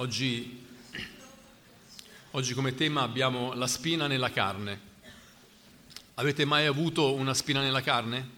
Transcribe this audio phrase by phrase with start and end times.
[0.00, 0.58] Oggi,
[2.30, 4.80] oggi, come tema abbiamo la spina nella carne.
[6.14, 8.30] Avete mai avuto una spina nella carne?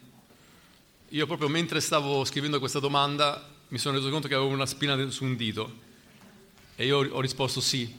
[1.11, 5.09] Io proprio mentre stavo scrivendo questa domanda mi sono reso conto che avevo una spina
[5.09, 5.79] su un dito
[6.75, 7.95] e io ho risposto sì.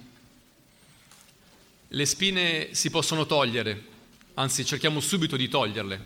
[1.88, 3.82] Le spine si possono togliere,
[4.34, 6.05] anzi cerchiamo subito di toglierle.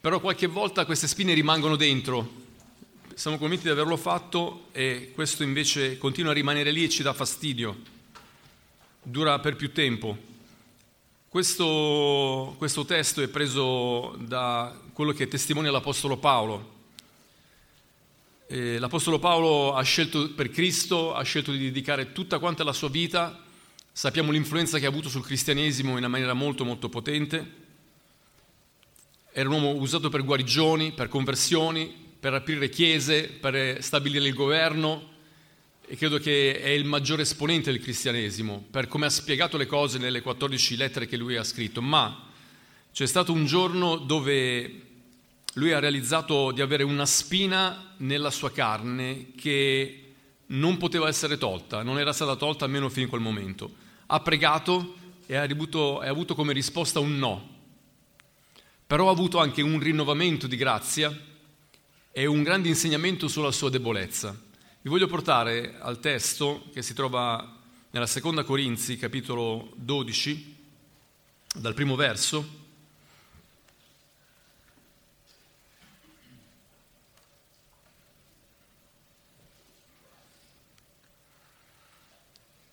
[0.00, 2.39] Però qualche volta queste spine rimangono dentro
[3.20, 7.12] siamo convinti di averlo fatto e questo invece continua a rimanere lì e ci dà
[7.12, 7.76] fastidio,
[9.02, 10.16] dura per più tempo.
[11.28, 16.78] Questo, questo testo è preso da quello che testimonia l'Apostolo Paolo.
[18.46, 22.88] E L'Apostolo Paolo ha scelto per Cristo, ha scelto di dedicare tutta quanta la sua
[22.88, 23.38] vita,
[23.92, 27.54] sappiamo l'influenza che ha avuto sul cristianesimo in una maniera molto molto potente,
[29.30, 35.08] era un uomo usato per guarigioni, per conversioni, per aprire chiese, per stabilire il governo
[35.86, 39.98] e credo che è il maggiore esponente del cristianesimo per come ha spiegato le cose
[39.98, 42.28] nelle 14 lettere che lui ha scritto, ma
[42.92, 44.82] c'è stato un giorno dove
[45.54, 50.12] lui ha realizzato di avere una spina nella sua carne che
[50.46, 53.72] non poteva essere tolta, non era stata tolta almeno fino a quel momento.
[54.06, 54.94] Ha pregato
[55.26, 57.48] e ha avuto, ha avuto come risposta un no,
[58.86, 61.28] però ha avuto anche un rinnovamento di grazia
[62.12, 64.36] è un grande insegnamento sulla sua debolezza.
[64.82, 67.58] Vi voglio portare al testo che si trova
[67.90, 70.56] nella seconda Corinzi, capitolo 12,
[71.54, 72.58] dal primo verso.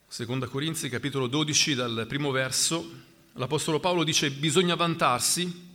[0.08, 5.66] Seconda Corinzi, capitolo 12, dal primo verso, l'Apostolo Paolo dice bisogna vantarsi,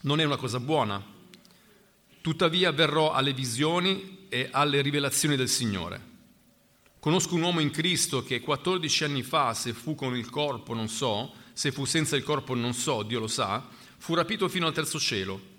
[0.00, 1.16] non è una cosa buona
[2.20, 6.16] Tuttavia verrò alle visioni e alle rivelazioni del Signore.
[6.98, 10.88] Conosco un uomo in Cristo che 14 anni fa, se fu con il corpo non
[10.88, 14.74] so, se fu senza il corpo non so, Dio lo sa, fu rapito fino al
[14.74, 15.56] terzo cielo.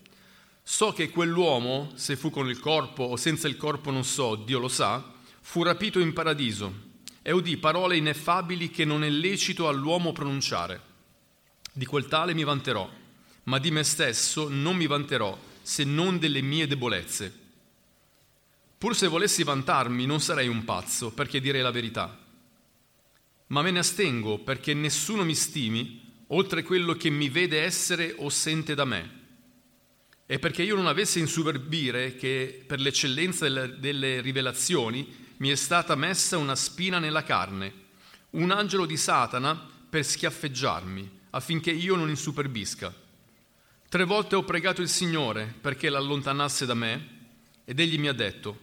[0.62, 4.60] So che quell'uomo, se fu con il corpo o senza il corpo non so, Dio
[4.60, 6.88] lo sa, fu rapito in paradiso
[7.22, 10.82] e udì parole ineffabili che non è lecito all'uomo pronunciare.
[11.72, 12.90] Di quel tale mi vanterò,
[13.44, 17.32] ma di me stesso non mi vanterò se non delle mie debolezze.
[18.76, 22.18] Pur se volessi vantarmi non sarei un pazzo, perché direi la verità.
[23.48, 28.30] Ma me ne astengo perché nessuno mi stimi oltre quello che mi vede essere o
[28.30, 29.18] sente da me.
[30.26, 35.08] E perché io non avessi insuberbire che per l'eccellenza delle, delle rivelazioni
[35.38, 37.74] mi è stata messa una spina nella carne,
[38.32, 43.08] un angelo di Satana per schiaffeggiarmi, affinché io non insuperbisca.
[43.90, 47.08] Tre volte ho pregato il Signore perché l'allontanasse da me
[47.66, 48.60] ed egli mi ha detto,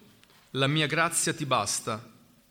[0.51, 2.01] la mia grazia ti basta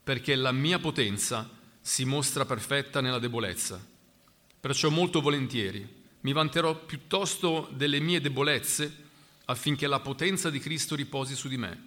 [0.03, 1.49] perché la mia potenza
[1.79, 3.81] si mostra perfetta nella debolezza.
[4.59, 5.87] Perciò molto volentieri
[6.19, 9.03] mi vanterò piuttosto delle mie debolezze
[9.45, 11.81] affinché la potenza di Cristo riposi su di me.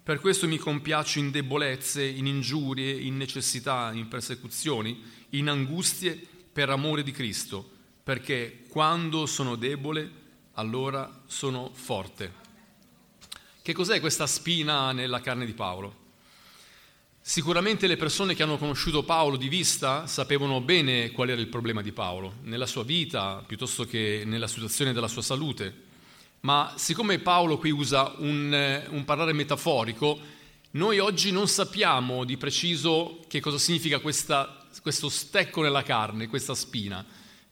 [0.00, 6.70] Per questo mi compiaccio in debolezze, in ingiurie, in necessità, in persecuzioni, in angustie per
[6.70, 7.68] amore di Cristo,
[8.04, 10.18] perché quando sono debole
[10.60, 12.32] allora sono forte.
[13.62, 15.96] Che cos'è questa spina nella carne di Paolo?
[17.22, 21.80] Sicuramente le persone che hanno conosciuto Paolo di vista sapevano bene qual era il problema
[21.80, 25.88] di Paolo, nella sua vita piuttosto che nella situazione della sua salute.
[26.40, 30.18] Ma siccome Paolo qui usa un, un parlare metaforico,
[30.72, 36.54] noi oggi non sappiamo di preciso che cosa significa questa, questo stecco nella carne, questa
[36.54, 37.04] spina.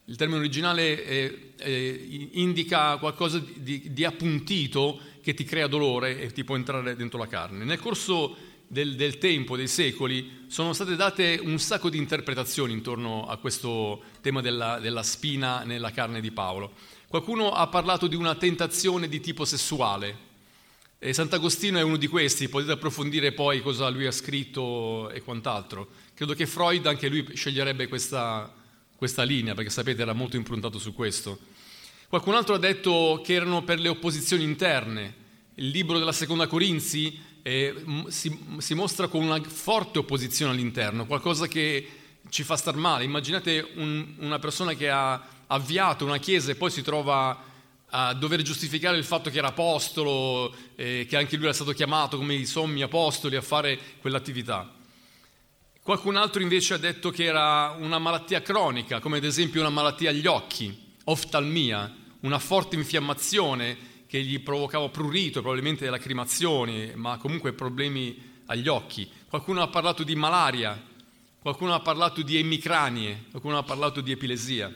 [0.09, 6.31] Il termine originale eh, eh, indica qualcosa di, di, appuntito che ti crea dolore e
[6.31, 7.63] ti può entrare dentro la carne.
[7.63, 13.27] Nel corso del, del, tempo, dei secoli, sono state date un sacco di interpretazioni intorno
[13.27, 16.71] a questo tema della, della spina nella carne di Paolo.
[17.07, 20.27] Qualcuno ha parlato di una tentazione di tipo sessuale,
[20.97, 25.87] e Sant'Agostino è uno di questi, potete approfondire poi cosa lui ha scritto e quant'altro.
[26.15, 28.53] Credo che Freud anche lui sceglierebbe questa,
[28.99, 31.39] questa linea, perché sapete era molto improntato su questo.
[32.09, 35.15] Qualcun altro ha detto che erano per le opposizioni interne.
[35.55, 37.73] Il libro della seconda Corinzi eh,
[38.09, 41.87] si, si, mostra con una forte opposizione all'interno, qualcosa che
[42.27, 43.05] ci fa star male.
[43.05, 47.41] Immaginate un, una persona che ha avviato una chiesa e poi si trova
[47.91, 52.17] a dover giustificare il fatto che era apostolo, eh, che anche lui era stato chiamato
[52.17, 54.73] come i sommi apostoli a fare quell'attività.
[55.81, 60.11] Qualcun altro invece ha detto che era una malattia cronica, come ad esempio una malattia
[60.11, 68.41] agli occhi, oftalmia, una forte infiammazione che gli provocava prurito, probabilmente lacrimazioni, ma comunque problemi
[68.47, 69.09] agli occhi.
[69.27, 70.79] qualcuno ha parlato di malaria,
[71.39, 74.73] qualcuno ha parlato di emicranie, qualcuno ha parlato di epilesia,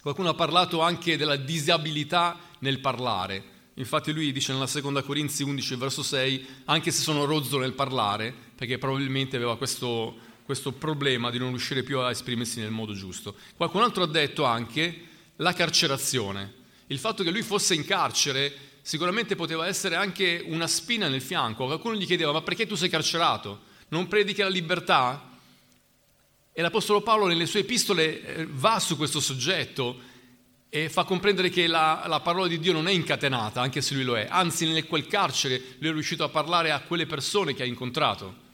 [0.00, 3.56] qualcuno ha parlato anche della disabilità nel parlare.
[3.74, 8.47] Infatti lui dice nella seconda Corinzi 11, verso 6, anche se sono rozzo nel parlare,
[8.58, 13.36] perché probabilmente aveva questo, questo problema di non riuscire più a esprimersi nel modo giusto.
[13.56, 15.02] Qualcun altro ha detto anche
[15.36, 16.54] la carcerazione.
[16.88, 18.52] Il fatto che lui fosse in carcere
[18.82, 21.66] sicuramente poteva essere anche una spina nel fianco.
[21.66, 23.60] Qualcuno gli chiedeva ma perché tu sei carcerato?
[23.90, 25.38] Non predichi la libertà?
[26.52, 30.00] E l'Apostolo Paolo nelle sue epistole eh, va su questo soggetto
[30.68, 34.02] e fa comprendere che la, la, parola di Dio non è incatenata, anche se lui
[34.02, 37.62] lo è, anzi in quel carcere lui è riuscito a parlare a quelle persone che
[37.62, 38.46] ha incontrato.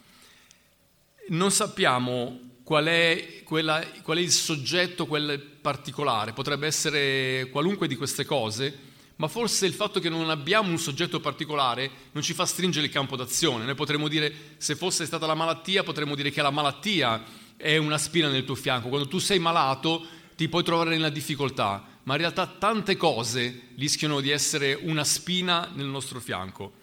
[1.29, 7.97] Non sappiamo qual è, quella, qual è il soggetto, quel particolare, potrebbe essere qualunque di
[7.97, 12.45] queste cose, ma forse il fatto che non abbiamo un soggetto particolare non ci fa
[12.45, 13.65] stringere il campo d'azione.
[13.65, 17.23] Noi potremmo dire, se fosse stata la malattia, potremmo dire che la malattia
[17.57, 18.89] è una spina nel tuo fianco.
[18.89, 20.05] Quando tu sei malato
[20.37, 25.71] ti puoi trovare nella difficoltà ma in realtà tante cose rischiano di essere una spina
[25.75, 26.83] nel nostro fianco.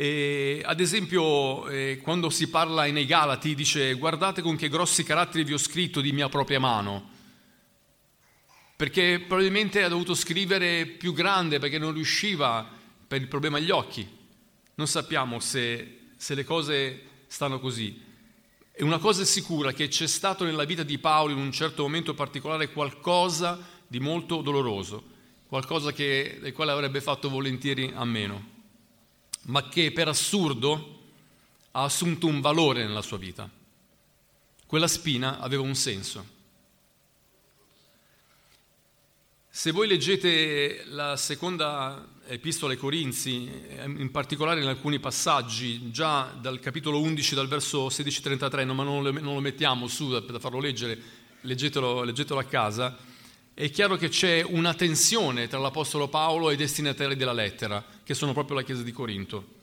[0.00, 5.44] E, ad esempio, eh, quando si parla nei Galati, dice guardate con che grossi caratteri
[5.44, 7.10] vi ho scritto di mia propria mano,
[8.76, 12.66] perché probabilmente ha dovuto scrivere più grande perché non riusciva
[13.06, 14.08] per il problema agli occhi.
[14.76, 18.02] Non sappiamo se, se le cose stanno così.
[18.72, 21.82] E una cosa è sicura, che c'è stato nella vita di Paolo in un certo
[21.82, 25.04] momento particolare qualcosa di molto doloroso,
[25.46, 28.59] qualcosa che, del quale avrebbe fatto volentieri a meno,
[29.50, 30.98] ma che per assurdo
[31.72, 33.48] ha assunto un valore nella sua vita.
[34.64, 36.38] Quella spina aveva un senso.
[39.52, 43.50] Se voi leggete la seconda epistola ai Corinzi,
[43.84, 49.40] in particolare in alcuni passaggi, già dal capitolo 11, dal verso 16-33, ma non lo
[49.40, 50.98] mettiamo su da farlo leggere,
[51.40, 52.96] leggetelo, leggetelo a casa,
[53.52, 58.16] è chiaro che c'è una tensione tra l'Apostolo Paolo e i destinatari della lettera, che
[58.16, 59.58] sono proprio la Chiesa di Corinto.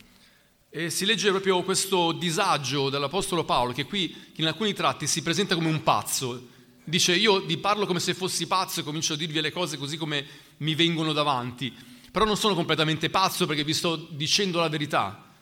[0.70, 5.54] E si legge proprio questo disagio dell'Apostolo Paolo, che qui in alcuni tratti si presenta
[5.54, 6.48] come un pazzo.
[6.86, 9.98] Dice io vi parlo come se fossi pazzo e comincio a dirvi le cose così
[9.98, 10.26] come
[10.60, 11.76] mi vengono davanti,
[12.10, 15.34] però non sono completamente pazzo perché vi sto dicendo la verità.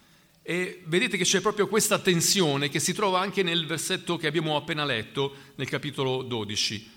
[0.42, 4.56] E vedete che c'è proprio questa tensione che si trova anche nel versetto che abbiamo
[4.56, 6.92] appena letto, nel capitolo 12.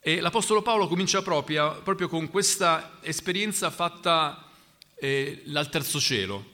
[0.00, 4.44] E l'Apostolo Paolo comincia proprio, proprio con questa esperienza fatta
[4.96, 6.52] eh, al terzo cielo.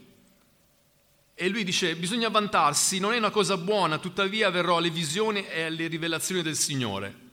[1.34, 5.62] E lui dice, bisogna vantarsi, non è una cosa buona, tuttavia verrò alle visioni e
[5.62, 7.28] alle rivelazioni del Signore.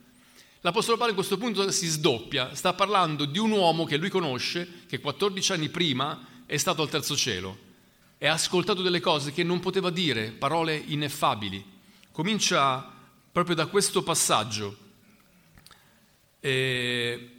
[0.62, 4.84] L'Apostolo Paolo in questo punto si sdoppia, sta parlando di un uomo che lui conosce,
[4.88, 7.66] che 14 anni prima è stato al terzo cielo
[8.18, 11.64] e ha ascoltato delle cose che non poteva dire, parole ineffabili.
[12.10, 12.92] Comincia
[13.30, 14.76] proprio da questo passaggio
[16.40, 17.30] eh,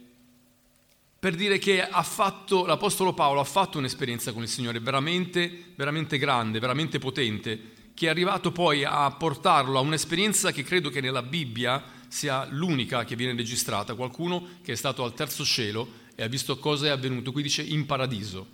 [1.20, 6.58] per dire che fatto, l'Apostolo Paolo ha fatto un'esperienza con il Signore veramente, veramente grande,
[6.60, 11.84] veramente potente, che è arrivato poi a portarlo a un'esperienza che credo che nella Bibbia
[12.08, 16.58] sia l'unica che viene registrata, qualcuno che è stato al terzo cielo e ha visto
[16.58, 18.46] cosa è avvenuto, qui dice in paradiso.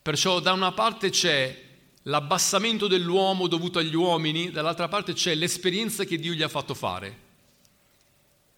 [0.00, 1.60] Perciò da una parte c'è
[2.02, 7.21] l'abbassamento dell'uomo dovuto agli uomini, dall'altra parte c'è l'esperienza che Dio gli ha fatto fare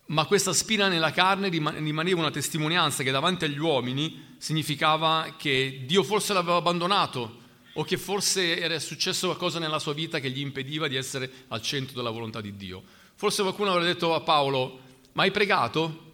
[0.06, 6.02] ma questa spina nella carne rimaneva una testimonianza che davanti agli uomini significava che Dio
[6.02, 7.42] forse l'aveva abbandonato
[7.75, 11.62] o che forse era successo qualcosa nella sua vita che gli impediva di essere al
[11.62, 12.82] centro della volontà di Dio.
[13.14, 14.80] Forse qualcuno avrebbe detto a Paolo,
[15.12, 16.12] ma hai pregato?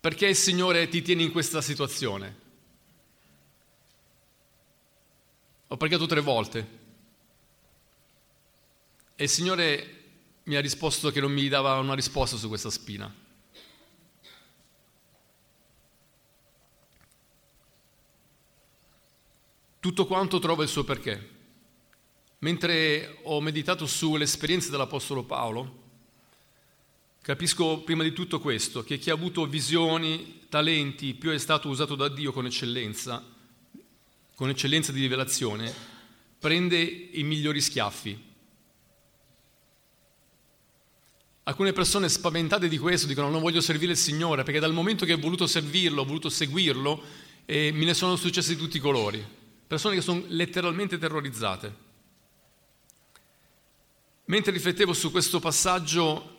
[0.00, 2.38] Perché il Signore ti tiene in questa situazione?
[5.68, 6.78] Ho pregato tre volte
[9.14, 9.99] e il Signore
[10.50, 13.14] mi ha risposto che non mi dava una risposta su questa spina.
[19.78, 21.38] Tutto quanto trova il suo perché.
[22.38, 25.82] Mentre ho meditato sull'esperienza dell'Apostolo Paolo,
[27.22, 31.94] capisco prima di tutto questo, che chi ha avuto visioni, talenti, più è stato usato
[31.94, 33.24] da Dio con eccellenza,
[34.34, 35.72] con eccellenza di rivelazione,
[36.40, 38.29] prende i migliori schiaffi
[41.44, 45.14] Alcune persone spaventate di questo dicono non voglio servire il Signore perché dal momento che
[45.14, 47.02] ho voluto servirlo, ho voluto seguirlo,
[47.46, 49.24] eh, me ne sono successi di tutti i colori.
[49.66, 51.88] Persone che sono letteralmente terrorizzate.
[54.26, 56.36] Mentre riflettevo su questo passaggio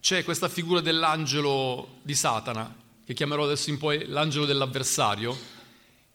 [0.00, 5.38] c'è questa figura dell'angelo di Satana, che chiamerò adesso in poi l'angelo dell'avversario,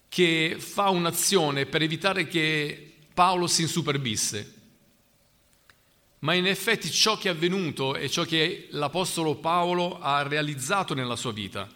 [0.10, 4.55] che fa un'azione per evitare che Paolo si insuperbisse.
[6.20, 11.16] Ma in effetti ciò che è avvenuto è ciò che l'Apostolo Paolo ha realizzato nella
[11.16, 11.70] sua vita.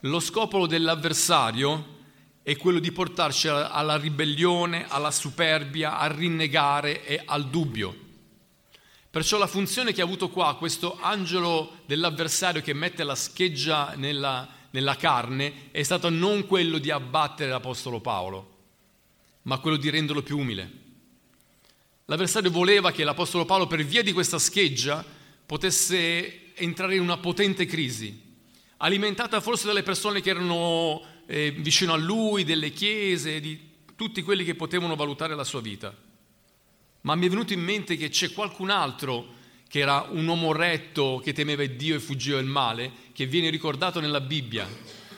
[0.00, 1.94] Lo scopo dell'avversario
[2.42, 8.04] è quello di portarci alla ribellione, alla superbia, a rinnegare e al dubbio.
[9.10, 14.46] Perciò la funzione che ha avuto qua questo angelo dell'avversario che mette la scheggia nella,
[14.70, 18.56] nella carne è stato non quello di abbattere l'Apostolo Paolo,
[19.42, 20.84] ma quello di renderlo più umile.
[22.08, 25.04] L'avversario voleva che l'Apostolo Paolo, per via di questa scheggia,
[25.44, 28.22] potesse entrare in una potente crisi,
[28.76, 33.58] alimentata forse dalle persone che erano eh, vicino a lui, delle chiese, di
[33.96, 35.92] tutti quelli che potevano valutare la sua vita.
[37.00, 39.34] Ma mi è venuto in mente che c'è qualcun altro
[39.68, 43.98] che era un uomo retto che temeva Dio e fuggiva il male, che viene ricordato
[43.98, 44.68] nella Bibbia,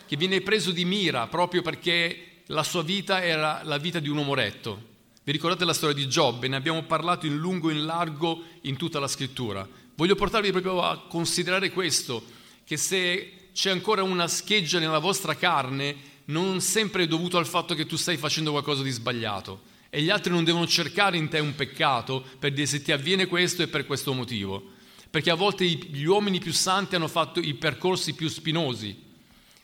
[0.07, 4.17] che viene preso di mira proprio perché la sua vita era la vita di un
[4.17, 4.88] uomo retto.
[5.29, 6.49] Vi ricordate la storia di Giobbe?
[6.49, 9.69] Ne abbiamo parlato in lungo e in largo in tutta la scrittura.
[9.95, 12.25] Voglio portarvi proprio a considerare questo,
[12.65, 15.95] che se c'è ancora una scheggia nella vostra carne,
[16.29, 19.61] non sempre è dovuto al fatto che tu stai facendo qualcosa di sbagliato.
[19.91, 23.27] E gli altri non devono cercare in te un peccato per dire se ti avviene
[23.27, 24.63] questo è per questo motivo.
[25.11, 28.97] Perché a volte gli uomini più santi hanno fatto i percorsi più spinosi.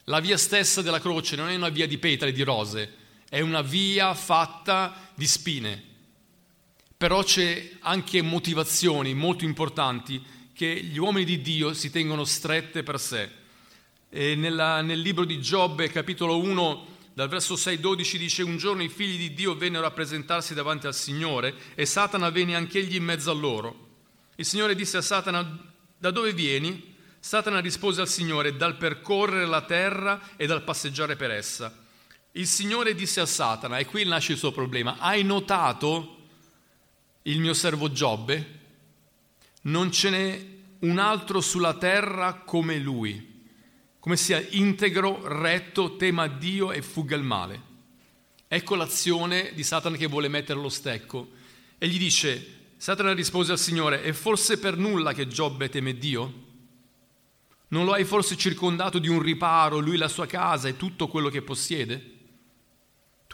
[0.05, 3.04] La via stessa della croce non è una via di petali, di rose,
[3.35, 5.83] è una via fatta di spine.
[6.97, 10.23] Però c'è anche motivazioni molto importanti
[10.53, 13.43] che gli uomini di Dio si tengono strette per sé
[14.15, 19.19] nella, nel libro di Giobbe, capitolo 1, dal verso 6-12 dice un giorno i figli
[19.19, 23.35] di Dio vennero a presentarsi davanti al Signore e Satana venne anch'egli in mezzo a
[23.35, 23.89] loro.
[24.37, 26.95] Il Signore disse a Satana, da dove vieni?
[27.19, 31.83] Satana rispose al Signore, dal percorrere la terra e dal passeggiare per essa.
[32.37, 36.19] Il Signore disse a Satana, e qui nasce il suo problema, hai notato
[37.23, 38.61] il mio servo Giobbe?
[39.63, 40.47] Non ce n'è
[40.81, 43.33] un altro sulla terra come lui
[44.05, 47.63] come sia integro, retto, tema Dio e fugga il male.
[48.47, 51.31] Ecco l'azione di Satana che vuole mettere lo stecco.
[51.79, 56.43] E gli dice, Satana rispose al Signore, è forse per nulla che Giobbe teme Dio?
[57.69, 61.31] Non lo hai forse circondato di un riparo, lui la sua casa e tutto quello
[61.31, 62.14] che possiede?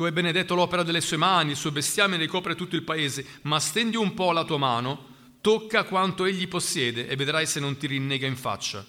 [0.00, 3.22] Tu hai benedetto l'opera delle sue mani, il suo bestiame ne copre tutto il paese,
[3.42, 5.08] ma stendi un po' la tua mano,
[5.42, 8.82] tocca quanto egli possiede e vedrai se non ti rinnega in faccia.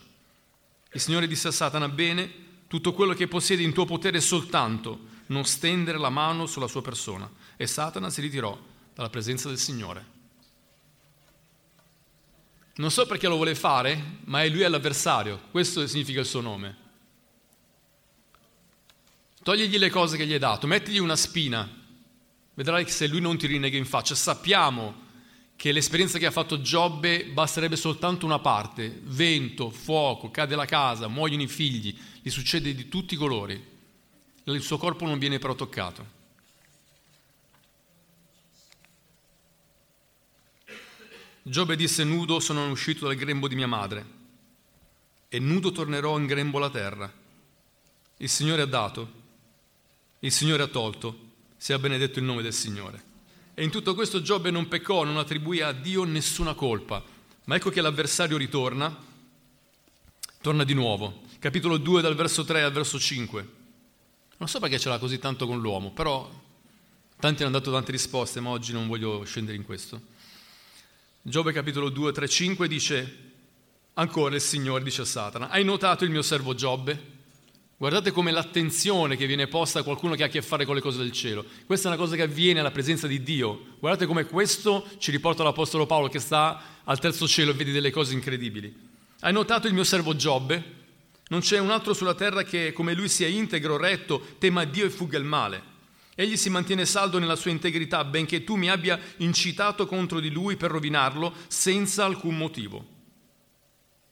[0.89, 2.32] Il Signore disse a Satana, bene,
[2.68, 7.30] tutto quello che possiedi in tuo potere soltanto non stendere la mano sulla sua persona.
[7.58, 8.58] E Satana si ritirò
[8.96, 10.06] dalla presenza del Signore.
[12.75, 16.81] Non so perché lo vuole fare, ma è lui l'avversario, questo significa il suo nome.
[19.44, 21.68] Togligli le cose che gli hai dato, mettigli una spina,
[22.54, 24.14] vedrai che se lui non ti rinnega in faccia.
[24.14, 25.10] Sappiamo
[25.56, 31.08] che l'esperienza che ha fatto Giobbe basterebbe soltanto una parte, vento, fuoco, cade la casa,
[31.08, 33.70] muoiono i figli, gli succede di tutti i colori,
[34.44, 36.20] il suo corpo non viene però toccato.
[41.44, 44.06] Giobbe disse nudo sono uscito dal grembo di mia madre
[45.30, 47.12] e nudo tornerò in grembo la terra.
[48.18, 49.21] Il Signore ha dato,
[50.24, 53.10] il Signore ha tolto, sia benedetto il nome del Signore.
[53.56, 57.04] E in tutto questo Giobbe non peccò, non attribuì a Dio nessuna colpa.
[57.46, 58.96] Ma ecco che l'avversario ritorna,
[60.42, 61.24] torna di nuovo.
[61.40, 63.48] Capitolo 2 dal verso 3 al verso 5.
[64.38, 66.30] Non so perché ce l'ha così tanto con l'uomo, però
[67.20, 70.01] tanti hanno dato tante risposte, ma oggi non voglio scendere in questo.
[71.24, 73.18] Giobbe capitolo 2, 3, 5 dice,
[73.94, 77.20] ancora il Signore dice a Satana, hai notato il mio servo Giobbe?
[77.82, 80.82] Guardate come l'attenzione che viene posta a qualcuno che ha a che fare con le
[80.82, 81.44] cose del cielo.
[81.66, 83.70] Questa è una cosa che avviene alla presenza di Dio.
[83.80, 87.90] Guardate come questo ci riporta l'Apostolo Paolo che sta al terzo cielo e vede delle
[87.90, 88.72] cose incredibili.
[89.22, 90.64] Hai notato il mio servo Giobbe?
[91.30, 94.92] Non c'è un altro sulla terra che come lui sia integro, retto, tema Dio e
[94.92, 95.64] fugga il male.
[96.14, 100.56] Egli si mantiene saldo nella sua integrità, benché tu mi abbia incitato contro di lui
[100.56, 102.86] per rovinarlo senza alcun motivo.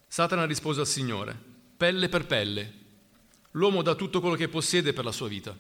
[0.08, 1.40] Satana rispose al Signore,
[1.78, 2.79] pelle per pelle,
[3.60, 5.56] L'uomo dà tutto quello che possiede per la sua vita.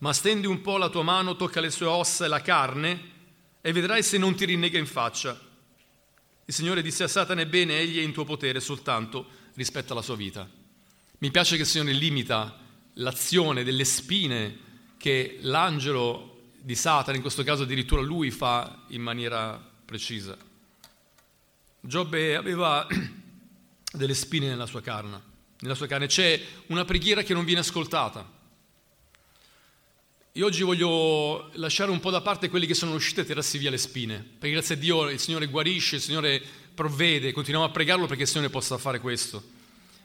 [0.00, 3.16] Ma stendi un po' la tua mano, tocca le sue ossa e la carne
[3.62, 5.40] e vedrai se non ti rinnega in faccia.
[6.44, 10.14] Il Signore disse a Satana, ebbene, egli è in tuo potere soltanto rispetto alla sua
[10.14, 10.46] vita.
[11.20, 12.58] Mi piace che il Signore limita
[12.94, 14.58] l'azione delle spine
[14.98, 20.36] che l'angelo di Satana, in questo caso addirittura lui, fa in maniera precisa.
[21.80, 22.86] Giobbe aveva
[23.90, 25.27] delle spine nella sua, carne,
[25.60, 26.06] nella sua carne.
[26.06, 28.36] C'è una preghiera che non viene ascoltata.
[30.32, 33.70] Io oggi voglio lasciare un po' da parte quelli che sono usciti e tirarsi via
[33.70, 36.40] le spine, perché grazie a Dio il Signore guarisce, il Signore
[36.74, 39.42] provvede, continuiamo a pregarlo perché il Signore possa fare questo.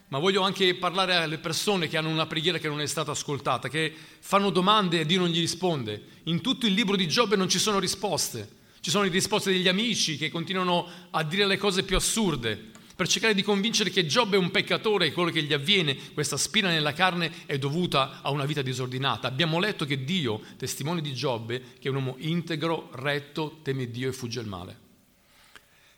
[0.07, 3.69] Ma voglio anche parlare alle persone che hanno una preghiera che non è stata ascoltata,
[3.69, 6.01] che fanno domande e Dio non gli risponde.
[6.23, 8.47] In tutto il libro di Giobbe non ci sono risposte,
[8.79, 13.07] ci sono le risposte degli amici che continuano a dire le cose più assurde per
[13.07, 16.69] cercare di convincere che Giobbe è un peccatore e quello che gli avviene, questa spina
[16.69, 19.27] nella carne, è dovuta a una vita disordinata.
[19.27, 24.09] Abbiamo letto che Dio, testimone di Giobbe, che è un uomo integro, retto, teme Dio
[24.09, 24.77] e fugge il male.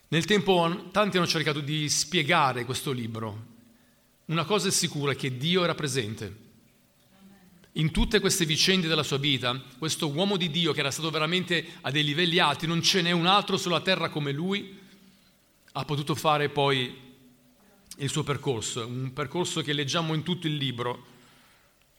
[0.07, 3.53] Nel tempo tanti hanno cercato di spiegare questo libro.
[4.25, 6.43] Una cosa è sicura, che Dio era presente.
[7.73, 11.65] In tutte queste vicende della sua vita, questo uomo di Dio che era stato veramente
[11.81, 14.83] a dei livelli alti, non ce n'è un altro sulla terra come lui,
[15.77, 17.03] ha potuto fare poi
[17.97, 21.13] il suo percorso, un percorso che leggiamo in tutto il libro,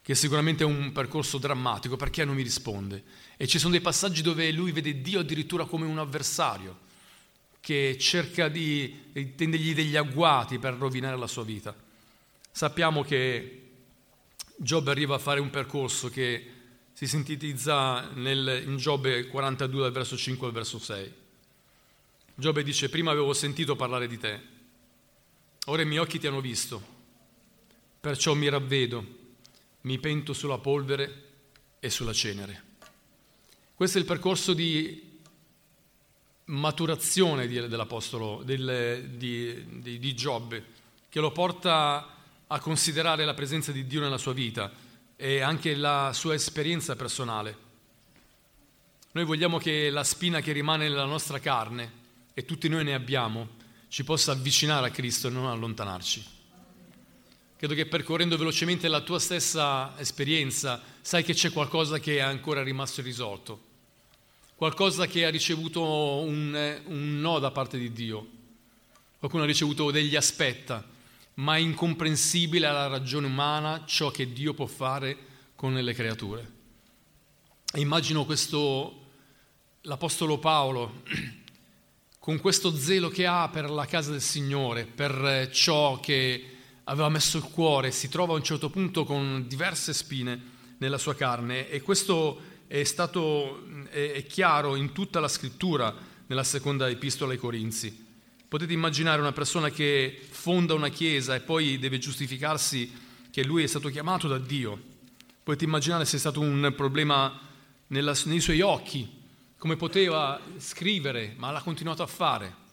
[0.00, 3.04] che sicuramente è un percorso drammatico, perché non mi risponde.
[3.36, 6.84] E ci sono dei passaggi dove lui vede Dio addirittura come un avversario,
[7.60, 11.74] che cerca di tendergli degli agguati per rovinare la sua vita.
[12.50, 13.62] Sappiamo che
[14.56, 16.52] Giobbe arriva a fare un percorso che
[16.94, 21.24] si sintetizza nel, in Giobbe 42 dal verso 5 al verso 6
[22.38, 24.40] Giobbe dice, prima avevo sentito parlare di te,
[25.66, 26.84] ora i miei occhi ti hanno visto,
[27.98, 29.04] perciò mi ravvedo,
[29.80, 31.22] mi pento sulla polvere
[31.80, 32.62] e sulla cenere.
[33.74, 35.18] Questo è il percorso di
[36.44, 40.64] maturazione dell'Apostolo, del, di, di, di Giobbe,
[41.08, 42.16] che lo porta
[42.46, 44.70] a considerare la presenza di Dio nella sua vita
[45.16, 47.64] e anche la sua esperienza personale.
[49.12, 52.04] Noi vogliamo che la spina che rimane nella nostra carne,
[52.38, 53.48] e tutti noi ne abbiamo,
[53.88, 56.22] ci possa avvicinare a Cristo e non allontanarci.
[57.56, 62.62] Credo che percorrendo velocemente la tua stessa esperienza, sai che c'è qualcosa che è ancora
[62.62, 63.58] rimasto irrisolto,
[64.54, 68.28] qualcosa che ha ricevuto un, un no da parte di Dio,
[69.18, 70.86] qualcuno ha ricevuto degli aspetta,
[71.36, 75.16] ma è incomprensibile alla ragione umana ciò che Dio può fare
[75.54, 76.52] con le creature.
[77.72, 79.04] E immagino questo,
[79.80, 81.02] l'Apostolo Paolo
[82.26, 86.44] con questo zelo che ha per la casa del Signore, per eh, ciò che
[86.82, 90.42] aveva messo il cuore, si trova a un certo punto con diverse spine
[90.78, 95.94] nella sua carne e questo è stato è, chiaro in tutta la scrittura
[96.26, 98.04] nella seconda epistola ai Corinzi.
[98.48, 102.92] Potete immaginare una persona che fonda una chiesa e poi deve giustificarsi
[103.30, 104.76] che lui è stato chiamato da Dio.
[105.44, 107.38] Potete immaginare se è stato un problema
[107.86, 109.08] nella, nei suoi occhi,
[109.58, 112.64] come poteva scrivere, ma l'ha continuato a fare.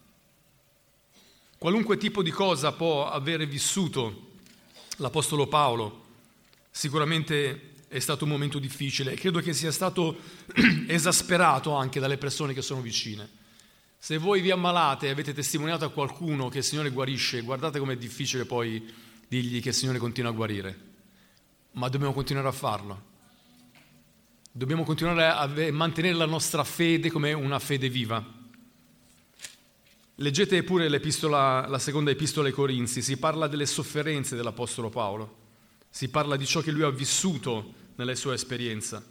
[1.58, 4.32] Qualunque tipo di cosa può avere vissuto
[4.98, 6.06] l'Apostolo Paolo,
[6.70, 10.18] sicuramente è stato un momento difficile e credo che sia stato
[10.88, 13.42] esasperato anche dalle persone che sono vicine.
[13.98, 17.96] Se voi vi ammalate e avete testimoniato a qualcuno che il Signore guarisce, guardate com'è
[17.96, 18.86] difficile poi
[19.30, 20.78] dirgli che il Signore continua a guarire,
[21.72, 23.12] ma dobbiamo continuare a farlo
[24.56, 28.24] Dobbiamo continuare a mantenere la nostra fede come una fede viva.
[30.14, 35.38] Leggete pure la seconda epistola ai Corinzi, si parla delle sofferenze dell'Apostolo Paolo,
[35.90, 39.04] si parla di ciò che lui ha vissuto nella sua esperienza.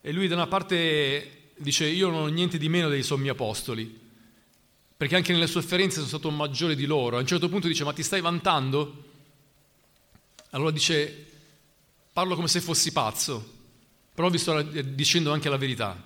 [0.00, 4.00] E lui da una parte dice io non ho niente di meno dei sommi apostoli,
[4.96, 7.18] perché anche nelle sofferenze sono stato maggiore di loro.
[7.18, 9.04] A un certo punto dice ma ti stai vantando?
[10.52, 11.26] Allora dice
[12.14, 13.55] parlo come se fossi pazzo,
[14.16, 16.02] però vi sto dicendo anche la verità.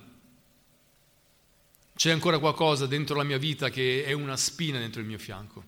[1.95, 5.63] C'è ancora qualcosa dentro la mia vita che è una spina dentro il mio fianco,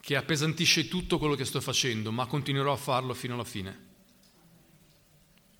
[0.00, 3.86] che appesantisce tutto quello che sto facendo, ma continuerò a farlo fino alla fine.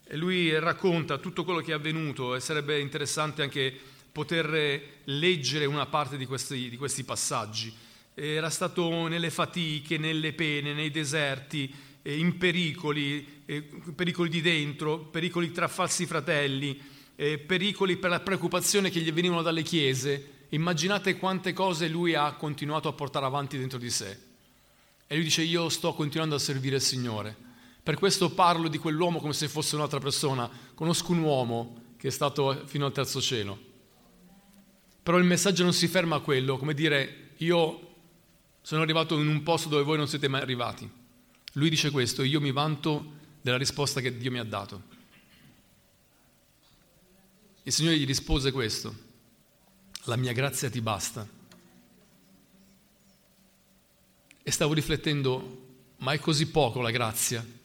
[0.05, 3.73] E lui racconta tutto quello che è avvenuto e sarebbe interessante anche
[4.11, 7.73] poter leggere una parte di questi, di questi passaggi.
[8.13, 11.73] Era stato nelle fatiche, nelle pene, nei deserti,
[12.13, 13.43] in pericoli,
[13.95, 16.81] pericoli di dentro, pericoli tra falsi fratelli,
[17.15, 20.47] pericoli per la preoccupazione che gli venivano dalle chiese.
[20.51, 24.19] Immaginate quante cose lui ha continuato a portare avanti dentro di sé.
[25.07, 27.37] E lui dice io sto continuando a servire il Signore.
[27.83, 30.51] Per questo parlo di quell'uomo come se fosse un'altra persona.
[30.75, 33.59] Conosco un uomo che è stato fino al terzo cielo.
[35.03, 37.95] Però il messaggio non si ferma a quello, come dire io
[38.61, 40.91] sono arrivato in un posto dove voi non siete mai arrivati.
[41.53, 44.97] Lui dice questo, io mi vanto della risposta che Dio mi ha dato.
[47.63, 48.95] Il Signore gli rispose questo,
[50.05, 51.27] la mia grazia ti basta.
[54.43, 55.67] E stavo riflettendo,
[55.99, 57.57] ma è così poco la grazia?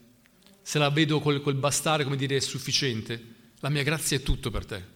[0.65, 3.21] se la vedo col, col bastare, come dire, è sufficiente,
[3.59, 4.91] la mia grazia è tutto per te.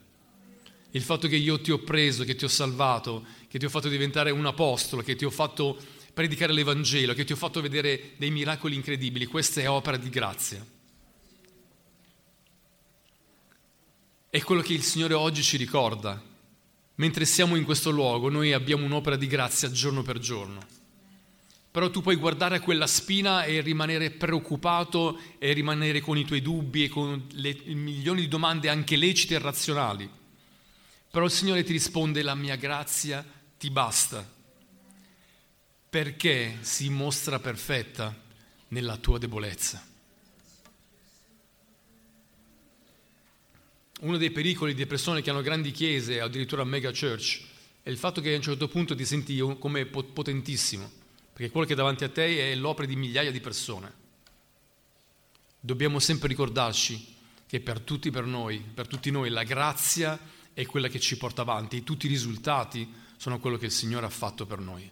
[0.91, 3.89] Il fatto che io ti ho preso, che ti ho salvato, che ti ho fatto
[3.89, 5.78] diventare un apostolo, che ti ho fatto
[6.17, 10.65] predicare l'Evangelo, che ti ho fatto vedere dei miracoli incredibili, questa è opera di grazia.
[14.27, 16.19] È quello che il Signore oggi ci ricorda.
[16.95, 20.65] Mentre siamo in questo luogo, noi abbiamo un'opera di grazia giorno per giorno.
[21.69, 26.41] Però tu puoi guardare a quella spina e rimanere preoccupato e rimanere con i tuoi
[26.41, 30.10] dubbi e con le milioni di domande anche lecite e razionali.
[31.12, 33.23] Però il Signore ti risponde, la mia grazia
[33.60, 34.37] ti basta,
[35.97, 38.15] perché si mostra perfetta
[38.67, 39.83] nella tua debolezza.
[44.01, 47.41] Uno dei pericoli di persone che hanno grandi chiese, addirittura mega church,
[47.81, 50.88] è il fatto che a un certo punto ti senti come potentissimo,
[51.33, 53.91] perché quello che è davanti a te è l'opera di migliaia di persone.
[55.60, 57.15] Dobbiamo sempre ricordarci
[57.47, 60.19] che per tutti, per noi, per tutti noi, la grazia
[60.53, 64.12] è quella che ci porta avanti, tutti i risultati sono quello che il Signore ha
[64.12, 64.91] fatto per noi.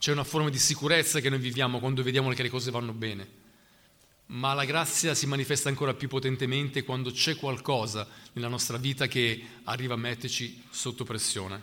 [0.00, 3.28] C'è una forma di sicurezza che noi viviamo quando vediamo che le cose vanno bene,
[4.28, 9.44] ma la grazia si manifesta ancora più potentemente quando c'è qualcosa nella nostra vita che
[9.64, 11.62] arriva a metterci sotto pressione.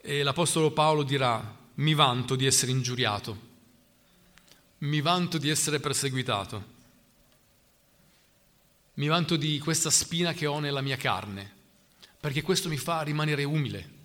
[0.00, 3.40] E l'Apostolo Paolo dirà, mi vanto di essere ingiuriato,
[4.78, 6.64] mi vanto di essere perseguitato,
[8.94, 11.52] mi vanto di questa spina che ho nella mia carne,
[12.18, 14.00] perché questo mi fa rimanere umile.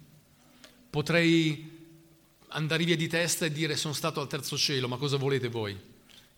[0.90, 1.76] Potrei
[2.50, 5.78] andare via di testa e dire sono stato al terzo cielo, ma cosa volete voi?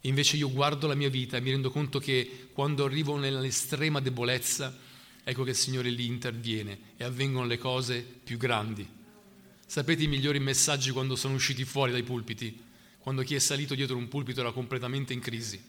[0.01, 4.75] Invece io guardo la mia vita e mi rendo conto che quando arrivo nell'estrema debolezza,
[5.23, 8.87] ecco che il Signore lì interviene e avvengono le cose più grandi.
[9.65, 12.67] Sapete i migliori messaggi quando sono usciti fuori dai pulpiti?
[12.97, 15.61] Quando chi è salito dietro un pulpito era completamente in crisi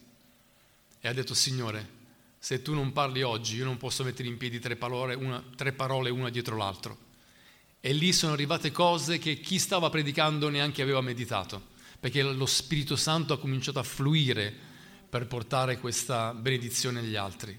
[1.01, 1.99] e ha detto Signore,
[2.39, 5.73] se tu non parli oggi io non posso mettere in piedi tre parole una, tre
[5.73, 7.09] parole una dietro l'altro.
[7.81, 12.95] E lì sono arrivate cose che chi stava predicando neanche aveva meditato, perché lo Spirito
[12.95, 14.55] Santo ha cominciato a fluire
[15.09, 17.59] per portare questa benedizione agli altri.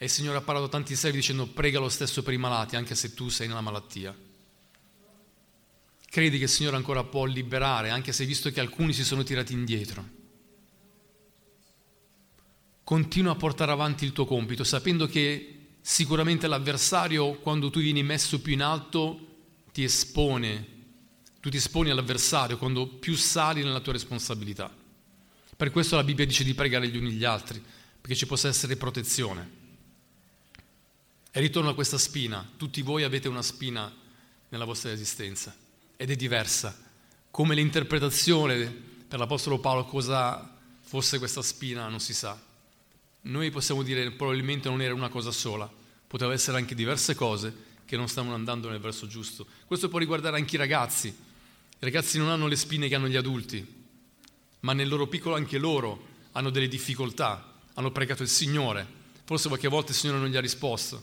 [0.00, 2.76] E il Signore ha parlato a tanti servi dicendo prega lo stesso per i malati,
[2.76, 4.16] anche se tu sei nella malattia.
[6.10, 9.52] Credi che il Signore ancora può liberare, anche se visto che alcuni si sono tirati
[9.52, 10.16] indietro.
[12.84, 15.57] Continua a portare avanti il tuo compito, sapendo che
[15.90, 19.38] Sicuramente l'avversario, quando tu vieni messo più in alto,
[19.72, 20.66] ti espone,
[21.40, 24.70] tu ti esponi all'avversario quando più sali nella tua responsabilità.
[25.56, 27.64] Per questo la Bibbia dice di pregare gli uni gli altri,
[27.98, 29.50] perché ci possa essere protezione.
[31.30, 33.90] E ritorno a questa spina, tutti voi avete una spina
[34.50, 35.56] nella vostra esistenza
[35.96, 36.78] ed è diversa.
[37.30, 38.66] Come l'interpretazione
[39.08, 42.47] per l'Apostolo Paolo cosa fosse questa spina non si sa.
[43.22, 45.70] Noi possiamo dire probabilmente non era una cosa sola,
[46.06, 49.46] poteva essere anche diverse cose che non stavano andando nel verso giusto.
[49.66, 51.08] Questo può riguardare anche i ragazzi.
[51.08, 53.66] I ragazzi non hanno le spine che hanno gli adulti,
[54.60, 58.86] ma nel loro piccolo anche loro hanno delle difficoltà, hanno pregato il Signore,
[59.24, 61.02] forse qualche volta il Signore non gli ha risposto.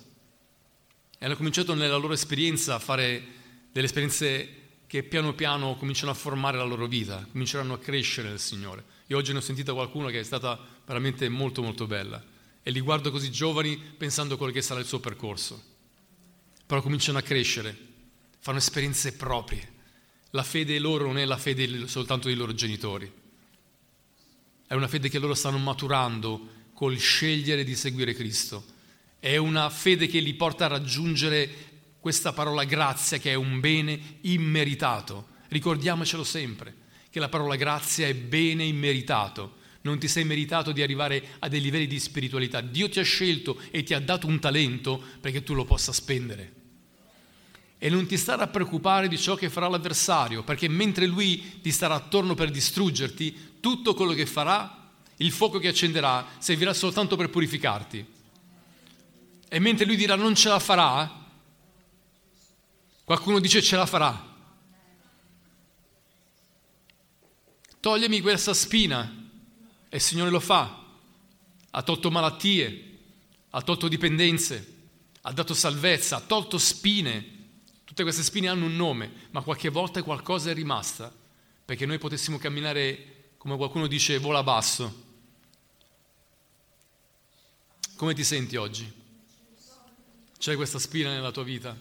[1.18, 3.24] E hanno cominciato nella loro esperienza a fare
[3.72, 8.40] delle esperienze che piano piano cominciano a formare la loro vita, cominceranno a crescere nel
[8.40, 8.84] Signore.
[9.08, 12.24] Io oggi ne ho sentita qualcuno che è stata veramente molto molto bella
[12.68, 15.64] e li guardo così giovani pensando a quello che sarà il suo percorso.
[16.66, 17.78] Però cominciano a crescere,
[18.40, 19.74] fanno esperienze proprie.
[20.32, 23.12] La fede loro non è la fede soltanto dei loro genitori,
[24.68, 28.66] è una fede che loro stanno maturando col scegliere di seguire Cristo.
[29.20, 34.18] È una fede che li porta a raggiungere questa parola grazia che è un bene
[34.22, 35.28] immeritato.
[35.50, 36.74] Ricordiamocelo sempre,
[37.12, 41.62] che la parola grazia è bene immeritato non ti sei meritato di arrivare a dei
[41.62, 42.60] livelli di spiritualità.
[42.60, 46.54] Dio ti ha scelto e ti ha dato un talento perché tu lo possa spendere.
[47.78, 51.72] E non ti stare a preoccupare di ciò che farà l'avversario, perché mentre lui ti
[51.72, 57.30] starà attorno per distruggerti, tutto quello che farà, il fuoco che accenderà, servirà soltanto per
[57.30, 58.06] purificarti.
[59.48, 61.28] E mentre lui dirà non ce la farà,
[63.04, 64.34] qualcuno dice ce la farà.
[67.80, 69.25] Toglimi questa spina
[69.90, 70.84] e il Signore lo fa.
[71.72, 72.98] Ha tolto malattie,
[73.50, 74.74] ha tolto dipendenze,
[75.22, 77.34] ha dato salvezza, ha tolto spine.
[77.84, 81.24] Tutte queste spine hanno un nome, ma qualche volta qualcosa è rimasta
[81.66, 85.04] perché noi potessimo camminare, come qualcuno dice, vola basso.
[87.96, 88.92] Come ti senti oggi?
[90.38, 91.76] C'è questa spina nella tua vita?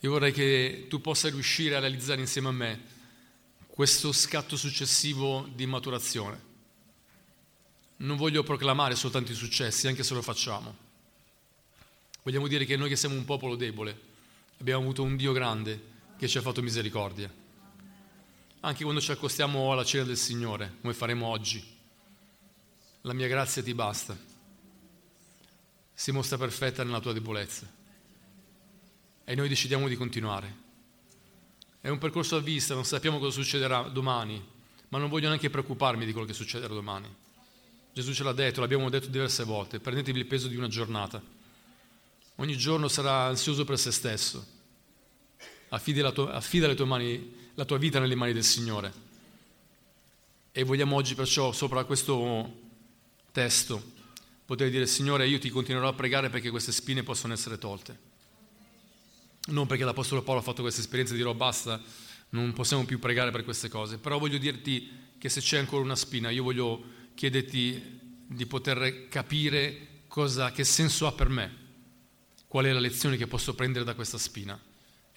[0.00, 2.84] Io vorrei che tu possa riuscire a realizzare insieme a me
[3.66, 6.45] questo scatto successivo di maturazione.
[7.98, 10.84] Non voglio proclamare soltanto i successi, anche se lo facciamo.
[12.22, 13.98] Vogliamo dire che noi che siamo un popolo debole,
[14.58, 17.32] abbiamo avuto un Dio grande che ci ha fatto misericordia.
[18.60, 21.64] Anche quando ci accostiamo alla cena del Signore, come faremo oggi,
[23.02, 24.18] la mia grazia ti basta.
[25.94, 27.72] Si mostra perfetta nella tua debolezza.
[29.24, 30.64] E noi decidiamo di continuare.
[31.80, 34.44] È un percorso a vista, non sappiamo cosa succederà domani,
[34.88, 37.06] ma non voglio neanche preoccuparmi di quello che succederà domani.
[37.96, 41.18] Gesù ce l'ha detto, l'abbiamo detto diverse volte, prendetevi il peso di una giornata.
[42.34, 44.46] Ogni giorno sarà ansioso per se stesso
[45.70, 48.92] affida, tua, affida mani, la tua vita nelle mani del Signore.
[50.52, 52.64] E vogliamo oggi perciò, sopra questo
[53.32, 53.82] testo,
[54.44, 57.98] poter dire, Signore, io ti continuerò a pregare perché queste spine possono essere tolte.
[59.46, 61.80] Non perché l'Apostolo Paolo ha fatto questa esperienza e dirò basta,
[62.28, 65.96] non possiamo più pregare per queste cose, però voglio dirti che se c'è ancora una
[65.96, 67.98] spina, io voglio chiederti
[68.28, 71.56] di poter capire cosa, che senso ha per me,
[72.46, 74.60] qual è la lezione che posso prendere da questa spina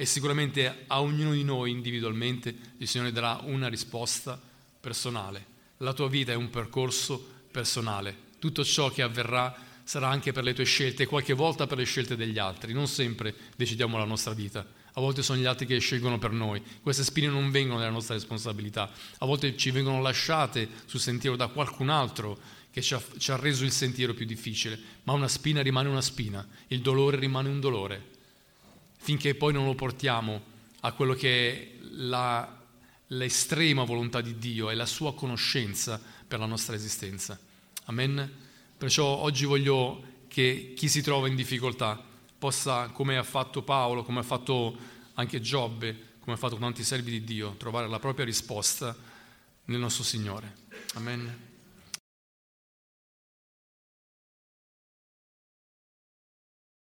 [0.01, 4.41] e sicuramente a ognuno di noi individualmente il Signore darà una risposta
[4.79, 5.45] personale.
[5.79, 8.15] La tua vita è un percorso personale.
[8.39, 12.15] Tutto ciò che avverrà sarà anche per le tue scelte qualche volta per le scelte
[12.15, 12.71] degli altri.
[12.71, 14.65] Non sempre decidiamo la nostra vita.
[14.99, 16.61] A volte sono gli altri che scelgono per noi.
[16.81, 18.91] Queste spine non vengono dalla nostra responsabilità.
[19.19, 22.37] A volte ci vengono lasciate sul sentiero da qualcun altro
[22.69, 24.77] che ci ha, ci ha reso il sentiero più difficile.
[25.03, 26.45] Ma una spina rimane una spina.
[26.67, 28.17] Il dolore rimane un dolore
[28.97, 30.41] finché poi non lo portiamo
[30.81, 32.61] a quello che è la,
[33.07, 37.39] l'estrema volontà di Dio e la sua conoscenza per la nostra esistenza.
[37.85, 38.29] Amen?
[38.77, 42.05] Perciò oggi voglio che chi si trova in difficoltà
[42.39, 44.75] possa, come ha fatto Paolo, come ha fatto
[45.13, 48.95] anche Giobbe, come ha fatto tanti servi di Dio, trovare la propria risposta
[49.65, 50.55] nel nostro Signore.
[50.93, 51.48] Amen.